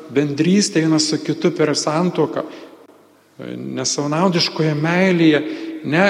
bendrystę 0.10 0.82
vienas 0.82 1.06
su 1.12 1.20
kitu, 1.22 1.52
per 1.54 1.76
santoką, 1.78 2.44
nesaunaudiškoje 3.78 4.74
meilėje, 4.74 5.42
ne 5.86 6.06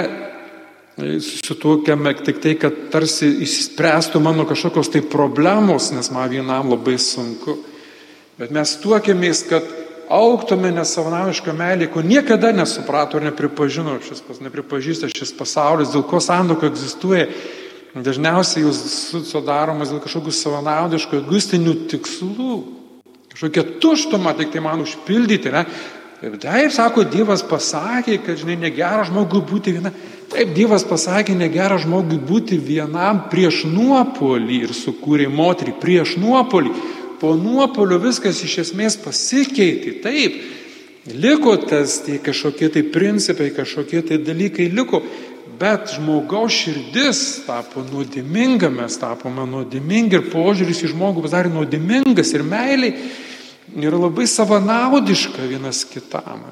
susituokiame 0.99 2.13
tik 2.23 2.39
tai, 2.43 2.55
kad 2.59 2.75
tarsi 2.91 3.29
išspręstų 3.45 4.21
mano 4.23 4.45
kažkokios 4.47 4.91
tai 4.91 5.03
problemos, 5.05 5.91
nes 5.95 6.11
man 6.11 6.31
vienam 6.31 6.71
labai 6.73 6.97
sunku. 6.99 7.57
Bet 8.39 8.51
mes 8.55 8.75
tuokėmės, 8.79 9.43
kad 9.51 9.67
auktume 10.09 10.71
nesavanaujišką 10.73 11.53
meilį, 11.53 11.89
ko 11.93 12.03
niekada 12.05 12.51
nesuprato 12.55 13.19
ir 13.19 13.27
nepripažino 13.29 13.99
šis, 14.03 14.23
nepripažįsta 14.41 15.09
šis 15.13 15.33
pasaulis, 15.37 15.93
dėl 15.93 16.05
ko 16.09 16.21
sandoka 16.23 16.69
egzistuoja. 16.69 17.29
Dažniausiai 17.89 18.67
jūs 18.67 18.79
sudaromas 19.31 19.89
dėl 19.89 20.01
kažkokių 20.03 20.33
savanaudiškų, 20.35 21.23
egoistinių 21.23 21.73
tikslų. 21.89 22.57
Kažkokia 23.33 23.63
tuštuma 23.81 24.35
tik 24.37 24.51
tai 24.53 24.61
man 24.61 24.83
užpildyti. 24.83 25.53
Ne? 25.53 25.63
Taip, 26.19 26.73
sako, 26.75 27.05
Dievas 27.07 27.41
pasakė, 27.47 28.17
kad, 28.25 28.37
žinai, 28.41 28.57
negera 28.59 29.05
žmogui 29.07 29.39
būti 29.47 29.73
viena. 29.77 29.93
Taip, 30.29 30.51
Dievas 30.57 30.83
pasakė, 30.85 31.33
negera 31.39 31.77
žmogui 31.79 32.19
būti 32.19 32.59
vienam 32.59 33.23
prieš 33.31 33.63
nuopolį 33.69 34.57
ir 34.67 34.73
sukūrė 34.75 35.29
moterį 35.31 35.77
prieš 35.79 36.17
nuopolį. 36.19 36.73
Po 37.19 37.33
nuopolio 37.35 37.99
viskas 38.01 38.43
iš 38.45 38.57
esmės 38.63 38.95
pasikeitė. 39.01 39.95
Taip, 40.03 40.37
liko 41.19 41.55
tas 41.61 41.99
tie 42.05 42.19
kažkokie 42.23 42.69
tai 42.73 42.85
principai, 42.93 43.49
kažkokie 43.55 44.03
tai 44.07 44.19
dalykai 44.23 44.69
liko, 44.71 45.01
bet 45.59 45.91
žmogaus 45.95 46.55
širdis 46.55 47.23
tapo 47.47 47.83
nuodiminga, 47.83 48.69
mes 48.71 48.95
tapome 49.01 49.43
nuodimingi 49.49 50.19
ir 50.19 50.29
požiūris 50.31 50.85
į 50.85 50.93
žmogų 50.93 51.25
pasidarė 51.25 51.51
nuodimingas 51.51 52.31
ir 52.35 52.45
meiliai 52.47 52.93
yra 53.75 53.99
labai 53.99 54.27
savanaudiška 54.27 55.45
vienas 55.49 55.83
kitam. 55.89 56.47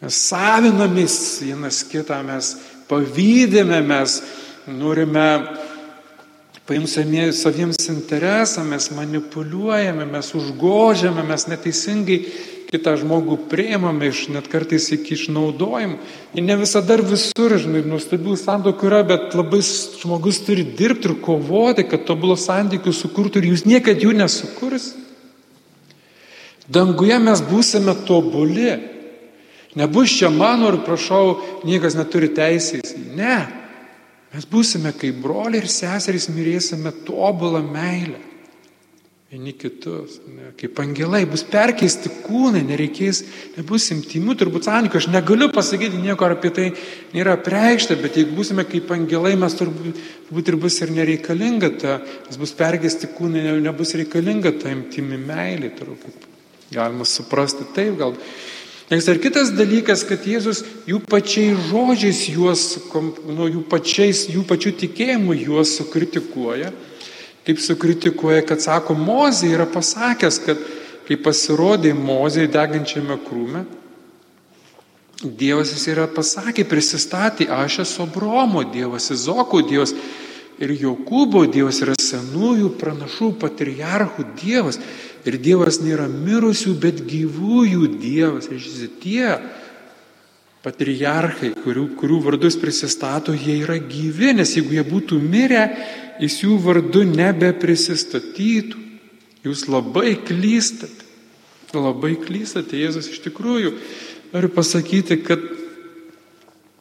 Mes 0.00 0.16
savinamės 0.28 1.18
vienas 1.44 1.82
kitą, 1.88 2.18
mes 2.26 2.52
pavydėme, 2.88 3.78
mes 3.84 4.18
norime 4.68 5.28
paimsami 6.66 7.32
saviems 7.32 7.88
interesą, 7.88 8.64
mes 8.66 8.90
manipuliuojame, 8.90 10.06
mes 10.10 10.34
užgožiame, 10.34 11.22
mes 11.26 11.46
neteisingai 11.46 12.18
kitą 12.66 12.96
žmogų 12.98 13.38
prieimame 13.50 14.10
iš 14.10 14.24
net 14.34 14.48
kartais 14.50 14.88
iki 14.94 15.14
išnaudojimų. 15.14 15.98
Ir 16.34 16.42
ne 16.42 16.56
visada 16.58 16.96
ir 16.96 17.04
visur, 17.06 17.54
žinai, 17.62 17.84
nuostabių 17.86 18.34
santokių 18.40 18.88
yra, 18.90 19.02
bet 19.06 19.36
labai 19.38 19.60
žmogus 19.62 20.42
turi 20.46 20.66
dirbti 20.66 21.12
ir 21.12 21.20
kovoti, 21.22 21.86
kad 21.86 22.06
tobulos 22.08 22.48
santykius 22.48 23.04
sukurtų 23.04 23.42
ir 23.42 23.52
jūs 23.52 23.66
niekad 23.68 24.02
jų 24.02 24.16
nesukurs. 24.18 24.94
Danguje 26.66 27.20
mes 27.22 27.44
būsime 27.46 27.94
tobuli. 28.08 28.74
Nebus 29.78 30.16
čia 30.18 30.32
mano 30.32 30.72
ir 30.72 30.80
prašau, 30.82 31.36
niekas 31.68 31.94
neturi 31.94 32.32
teisės. 32.34 32.96
Ne. 33.14 33.65
Mes 34.34 34.46
būsime 34.50 34.92
kaip 34.96 35.20
broliai 35.22 35.62
ir 35.62 35.68
seserys, 35.70 36.30
mylėsime 36.32 36.92
tobulą 37.06 37.62
meilę. 37.64 38.22
Vieni 39.26 39.56
kitus. 39.58 40.20
Ne, 40.30 40.52
kaip 40.54 40.78
angelai 40.78 41.24
bus 41.26 41.42
perkeisti 41.50 42.12
kūnai, 42.22 42.60
nereikės, 42.64 43.24
nebus 43.56 43.88
imtimių, 43.90 44.36
turbūt 44.38 44.68
santykių. 44.68 45.00
Aš 45.00 45.08
negaliu 45.10 45.48
pasakyti 45.54 45.98
nieko 45.98 46.28
apie 46.30 46.52
tai, 46.54 46.66
nėra 47.10 47.34
preikšta, 47.42 47.98
bet 47.98 48.20
jeigu 48.20 48.36
būsime 48.38 48.62
kaip 48.70 48.92
angelai, 48.94 49.34
mes 49.40 49.58
turbūt, 49.58 49.98
turbūt 50.28 50.52
ir 50.52 50.58
bus 50.62 50.78
ir 50.78 50.94
nereikalinga 50.94 51.72
ta, 51.82 51.98
nes 52.28 52.38
bus 52.38 52.54
perkeisti 52.54 53.10
kūnai, 53.18 53.42
nebus 53.66 53.96
reikalinga 53.98 54.54
ta 54.62 54.70
imtimi 54.70 55.18
meilė, 55.18 55.72
turbūt. 55.74 56.30
Galima 56.70 57.06
suprasti 57.06 57.66
taip, 57.74 57.98
gal. 57.98 58.14
Nes 58.90 59.06
ir 59.10 59.18
kitas 59.18 59.50
dalykas, 59.50 60.04
kad 60.06 60.22
Jėzus 60.22 60.60
jų 60.86 61.00
pačiais 61.10 61.58
žodžiais 61.72 62.20
juos, 62.30 62.66
nu, 63.26 63.48
jų, 63.50 63.64
pačiais, 63.66 64.28
jų 64.30 64.44
pačių 64.46 64.76
tikėjimu 64.84 65.34
juos 65.34 65.74
sukritikuoja. 65.80 66.70
Kaip 67.46 67.62
sukritikuoja, 67.62 68.44
kad 68.46 68.62
sako, 68.62 68.94
Mozė 68.94 69.50
yra 69.56 69.66
pasakęs, 69.70 70.38
kad 70.46 70.62
kai 71.06 71.18
pasirodė 71.18 71.94
Mozė 71.98 72.46
degančiame 72.50 73.18
krūme, 73.26 73.64
Dievas 75.24 75.70
jis 75.72 75.86
yra 75.88 76.04
pasakė, 76.12 76.66
prisistatė, 76.68 77.46
aš 77.48 77.80
esu 77.86 78.02
Abromo 78.04 78.60
Dievas, 78.68 79.08
Izoko 79.14 79.62
Dievas 79.64 79.94
ir 80.60 80.74
Jokūbo 80.76 81.46
Dievas 81.48 81.80
yra 81.84 81.94
senųjų 81.96 82.74
pranašų 82.76 83.30
patriarchų 83.40 84.26
Dievas. 84.42 84.76
Ir 85.26 85.38
Dievas 85.42 85.80
nėra 85.82 86.06
mirusių, 86.10 86.76
bet 86.82 87.02
gyvųjų 87.08 87.88
Dievas. 87.98 88.48
Ir 88.52 88.62
šitie 88.62 89.30
patriarchai, 90.62 91.52
kurių, 91.62 91.88
kurių 91.98 92.20
vardus 92.24 92.58
prisistato, 92.58 93.34
jie 93.34 93.60
yra 93.62 93.78
gyvi, 93.78 94.32
nes 94.38 94.56
jeigu 94.56 94.78
jie 94.78 94.86
būtų 94.86 95.20
mirę, 95.22 95.68
jis 96.22 96.40
jų 96.42 96.58
vardu 96.62 97.04
nebeprisistatytų. 97.10 98.82
Jūs 99.46 99.68
labai 99.70 100.16
klystate. 100.26 101.04
Labai 101.76 102.14
klystate, 102.18 102.78
Jėzus 102.78 103.10
iš 103.12 103.18
tikrųjų 103.26 103.74
Noriu 104.32 104.48
pasakyti, 104.48 105.16
kad 105.22 105.40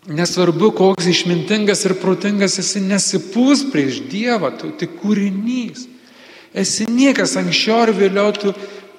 nesvarbu, 0.08 0.72
koks 0.76 1.06
išmintingas 1.08 1.86
ir 1.86 1.94
protingas 2.02 2.58
esi, 2.62 2.82
nesipūs 2.84 3.68
prieš 3.72 4.02
Dievą, 4.10 4.50
tu 4.60 4.72
tik 4.80 4.98
kūrinys. 5.02 5.86
Esi 6.56 6.88
niekas 6.88 7.36
anksčiau 7.36 7.82
ar 7.84 7.92
vėliau 7.92 8.32
tu 8.32 8.54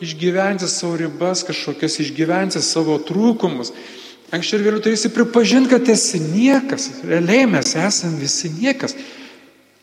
išgyventi 0.05 0.69
savo 0.69 0.99
ribas, 1.01 1.41
kažkokias 1.47 2.01
išgyventi 2.05 2.61
savo 2.61 2.99
trūkumus. 3.01 3.73
Anksčiau 4.35 4.61
ir 4.61 4.67
vėliau 4.67 4.83
turėsi 4.85 5.09
pripažinti, 5.15 5.71
kad 5.73 5.89
esi 5.89 6.21
niekas. 6.21 6.91
Realiai 7.07 7.47
mes 7.49 7.73
esame 7.81 8.21
visi 8.21 8.51
niekas. 8.53 8.97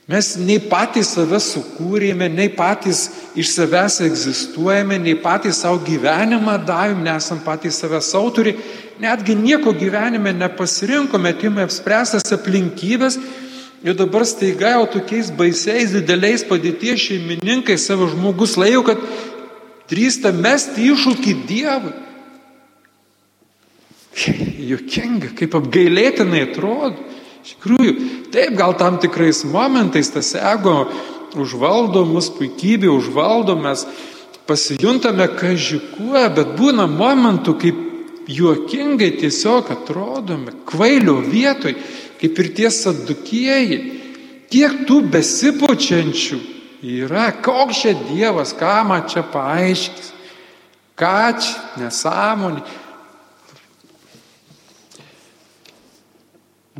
Mes 0.03 0.33
nei 0.35 0.59
patys 0.59 1.13
save 1.15 1.37
sukūrėme, 1.39 2.27
nei 2.27 2.49
patys 2.51 3.05
iš 3.39 3.53
savęs 3.55 4.01
egzistuojame, 4.03 4.97
nei 4.99 5.15
patys 5.15 5.61
savo 5.63 5.79
gyvenimą 5.87 6.57
davėm, 6.67 7.05
nesam 7.05 7.39
patys 7.41 7.79
savęs 7.79 8.09
autori, 8.19 8.57
netgi 8.99 9.37
nieko 9.39 9.71
gyvenime 9.79 10.35
nepasirinkome, 10.35 11.31
atėjome 11.31 11.63
apspręstas 11.63 12.35
aplinkybės 12.35 13.17
ir 13.83 13.97
dabar 13.99 14.25
staiga 14.25 14.77
jau 14.77 14.87
tokiais 14.97 15.29
baisiais, 15.31 15.91
dideliais 15.91 16.45
padėties 16.47 17.03
šeimininkai 17.03 17.77
savo 17.77 18.07
žmogus 18.11 18.55
laiko, 18.59 18.85
kad 18.87 19.03
drįsta 19.91 20.31
mesti 20.35 20.89
iššūkį 20.93 21.35
Dievui. 21.49 21.93
Jokinga, 24.63 25.33
kaip 25.37 25.55
apgailėtinai 25.57 26.45
atrodo. 26.47 27.01
Iš 27.43 27.57
tikrųjų, 27.57 27.93
taip, 28.31 28.53
gal 28.55 28.75
tam 28.79 28.99
tikrais 29.03 29.41
momentais 29.43 30.13
tas 30.13 30.31
ego 30.37 30.85
užvaldo 31.35 32.05
mus, 32.07 32.29
puikybė 32.31 32.87
užvaldo, 32.93 33.57
mes 33.59 33.83
pasijuntame 34.47 35.27
kažikuo, 35.39 36.21
bet 36.37 36.53
būna 36.59 36.85
momentų, 36.87 37.55
kaip 37.59 37.81
juokingai 38.31 39.11
tiesiog 39.19 39.71
atrodome, 39.73 40.53
kvailio 40.69 41.17
vietoj, 41.25 41.75
kaip 42.23 42.39
ir 42.39 42.49
tie 42.55 42.69
sadukieji. 42.71 43.77
Kiek 44.47 44.85
tų 44.87 45.01
besipučiančių 45.11 46.37
yra, 47.03 47.33
koks 47.43 47.81
čia 47.83 47.91
Dievas, 48.07 48.53
ką 48.55 48.77
man 48.87 49.03
čia 49.11 49.25
paaiškis, 49.27 50.13
ką 50.95 51.19
čia 51.41 51.81
nesąmonė. 51.81 52.63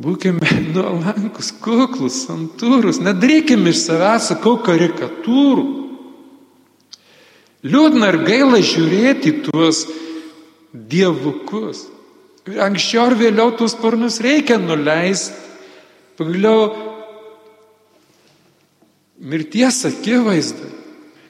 Būkime 0.00 0.48
nuolankus, 0.72 1.52
kuklus, 1.62 2.24
santūrus, 2.24 3.02
nedarykime 3.04 3.70
iš 3.70 3.84
savęs, 3.84 4.30
sakau, 4.32 4.56
karikatūrų. 4.64 5.66
Liūdna 7.64 8.08
ir 8.12 8.18
gaila 8.26 8.58
žiūrėti 8.64 9.36
tuos 9.44 9.84
dievukus. 10.72 11.90
Anksčiau 12.44 13.06
ar 13.08 13.14
vėliau 13.16 13.54
tuos 13.56 13.72
sparnus 13.72 14.20
reikia 14.20 14.58
nuleisti. 14.60 15.32
Pagaliau 16.18 16.68
mirties 19.24 19.80
akivaizda. 19.88 20.68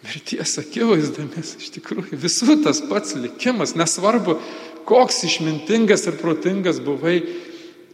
Mirties 0.04 0.58
akivaizda, 0.60 1.24
nes 1.30 1.54
iš 1.60 1.70
tikrųjų 1.78 2.18
visų 2.20 2.58
tas 2.66 2.82
pats 2.84 3.14
likimas, 3.16 3.72
nesvarbu, 3.78 4.36
koks 4.84 5.22
išmintingas 5.30 6.04
ir 6.10 6.18
protingas 6.20 6.82
buvai 6.84 7.22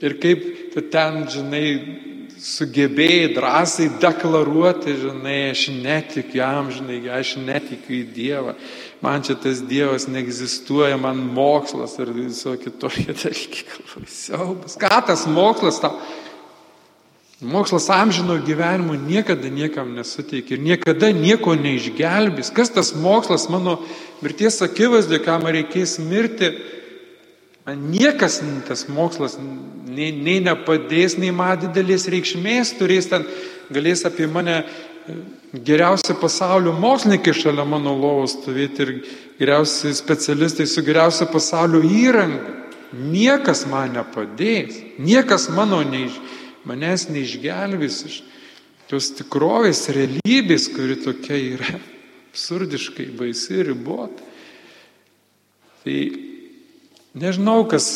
ir 0.01 0.17
kaip 0.19 0.73
tu 0.73 0.83
ten, 0.91 1.23
žinai, 1.31 1.65
sugebėjai 2.40 3.35
drąsiai 3.37 3.90
deklaruoti, 4.00 4.94
žinai, 5.03 5.50
aš 5.53 5.66
netikiu 5.74 6.40
jam, 6.40 6.70
žinai, 6.72 7.00
aš 7.12 7.35
netikiu 7.40 7.98
į 7.98 8.00
Dievą, 8.14 8.55
man 9.05 9.24
čia 9.26 9.37
tas 9.40 9.61
Dievas 9.66 10.09
neegzistuoja, 10.09 10.96
man 11.00 11.20
mokslas 11.37 11.98
ir 12.00 12.12
visokie 12.16 12.72
tokie 12.72 13.12
dalykai, 13.22 14.07
siaubas. 14.09 14.79
Ką 14.81 15.03
tas 15.11 15.26
mokslas 15.29 15.83
tau? 15.83 16.00
Mokslas 17.40 17.87
amžino 17.88 18.35
gyvenimo 18.44 18.92
niekada 19.00 19.48
niekam 19.48 19.94
nesuteikia 19.96 20.59
ir 20.59 20.64
niekada 20.64 21.09
nieko 21.16 21.55
neišgelbės. 21.57 22.53
Kas 22.53 22.68
tas 22.68 22.92
mokslas 22.92 23.46
mano 23.48 23.79
mirties 24.20 24.61
akivaizdė, 24.61 25.22
kam 25.24 25.48
reikės 25.48 25.96
mirti? 26.05 26.53
Man 27.66 27.90
niekas 27.92 28.40
tas 28.66 28.87
mokslas 28.88 29.37
nei, 29.38 30.11
nei 30.16 30.40
nepadės, 30.40 31.18
nei 31.20 31.33
man 31.35 31.59
didelės 31.61 32.07
reikšmės 32.11 32.73
turės 32.79 33.11
ten, 33.11 33.27
galės 33.70 34.07
apie 34.09 34.29
mane 34.31 34.62
e, 34.62 35.16
geriausi 35.68 36.16
pasaulio 36.20 36.73
mokslininkai 36.81 37.35
šalia 37.37 37.66
mano 37.68 37.92
lovos 37.99 38.38
stovėti 38.38 38.87
ir 38.87 38.92
geriausi 39.40 39.92
specialistai 39.96 40.66
su 40.70 40.85
geriausia 40.87 41.29
pasaulio 41.31 41.83
įranga. 41.85 42.57
Niekas 42.90 43.66
man 43.70 43.92
nepadės, 43.94 44.81
niekas 44.99 45.46
mano 45.55 45.79
neiš, 45.87 46.16
manęs 46.66 47.07
neišgelbės 47.12 48.01
iš 48.09 48.16
tos 48.90 49.12
tikrovės, 49.14 49.85
realybės, 49.94 50.66
kuri 50.75 50.96
tokia 50.99 51.37
yra 51.38 51.77
absurdiškai 52.31 53.12
baisi 53.20 53.61
ir 53.61 53.70
ribota. 53.70 54.27
Tai 55.85 56.01
Nežinau, 57.14 57.64
kas 57.66 57.87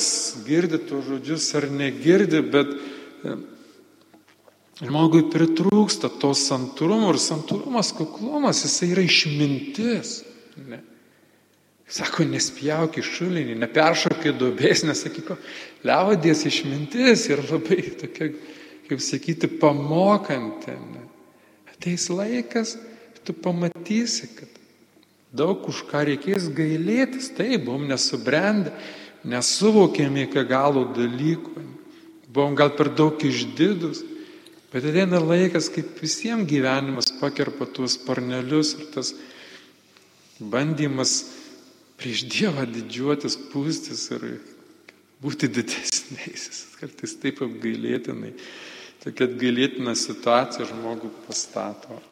girdi 0.43 0.81
tuos 0.83 1.05
žodžius 1.07 1.47
ar 1.55 1.69
negirdi, 1.71 2.41
bet 2.51 2.73
e, 2.75 3.35
žmogui 4.83 5.29
pritrūksta 5.31 6.11
to 6.19 6.33
santūrumo 6.35 7.13
ir 7.13 7.21
santūrumas, 7.23 7.93
kuklumas, 7.95 8.65
jisai 8.67 8.91
yra 8.91 9.05
išmintis. 9.07 10.17
Ne. 10.67 10.81
Sako, 11.95 12.27
nespjauk 12.27 12.99
į 12.99 13.05
šulinį, 13.07 13.55
neperšok 13.61 14.27
į 14.27 14.33
duobės, 14.41 14.83
nesakyko, 14.89 15.37
liaudės 15.87 16.43
išmintis 16.51 17.29
ir 17.29 17.45
labai 17.47 17.79
tokia, 18.01 18.33
kaip 18.89 19.05
sakyti, 19.05 19.53
pamokanti. 19.63 20.75
Ne. 20.75 21.05
Ateis 21.71 22.09
laikas, 22.11 22.75
tu 23.23 23.37
pamatysi, 23.37 24.27
kad 24.41 24.61
daug 25.35 25.63
už 25.71 25.85
ką 25.87 26.03
reikės 26.11 26.51
gailėtis, 26.55 27.31
tai 27.39 27.61
buvom 27.63 27.87
nesubrendę 27.91 28.75
nesuvokėme 29.29 30.27
iki 30.27 30.45
galo 30.49 30.85
dalykų, 30.97 31.63
buvom 32.35 32.57
gal 32.59 32.75
per 32.77 32.91
daug 32.93 33.21
išdidus, 33.25 34.03
bet 34.73 34.87
ateina 34.91 35.21
laikas, 35.23 35.71
kaip 35.73 35.97
visiems 36.03 36.49
gyvenimas 36.51 37.13
pakerpa 37.21 37.69
tuos 37.71 37.97
parnelius 38.01 38.75
ir 38.79 38.91
tas 38.95 39.15
bandymas 40.39 41.23
prieš 42.01 42.25
Dievą 42.29 42.67
didžiuotis, 42.69 43.39
pūstis 43.53 44.09
ir 44.17 44.27
būti 45.23 45.49
didesniais. 45.49 46.65
Kartais 46.81 47.15
taip 47.23 47.41
apgailėtinai, 47.47 48.35
tokia 49.05 49.31
atgailėtina 49.31 49.95
situacija 49.97 50.69
žmogų 50.69 51.13
pastato. 51.25 52.03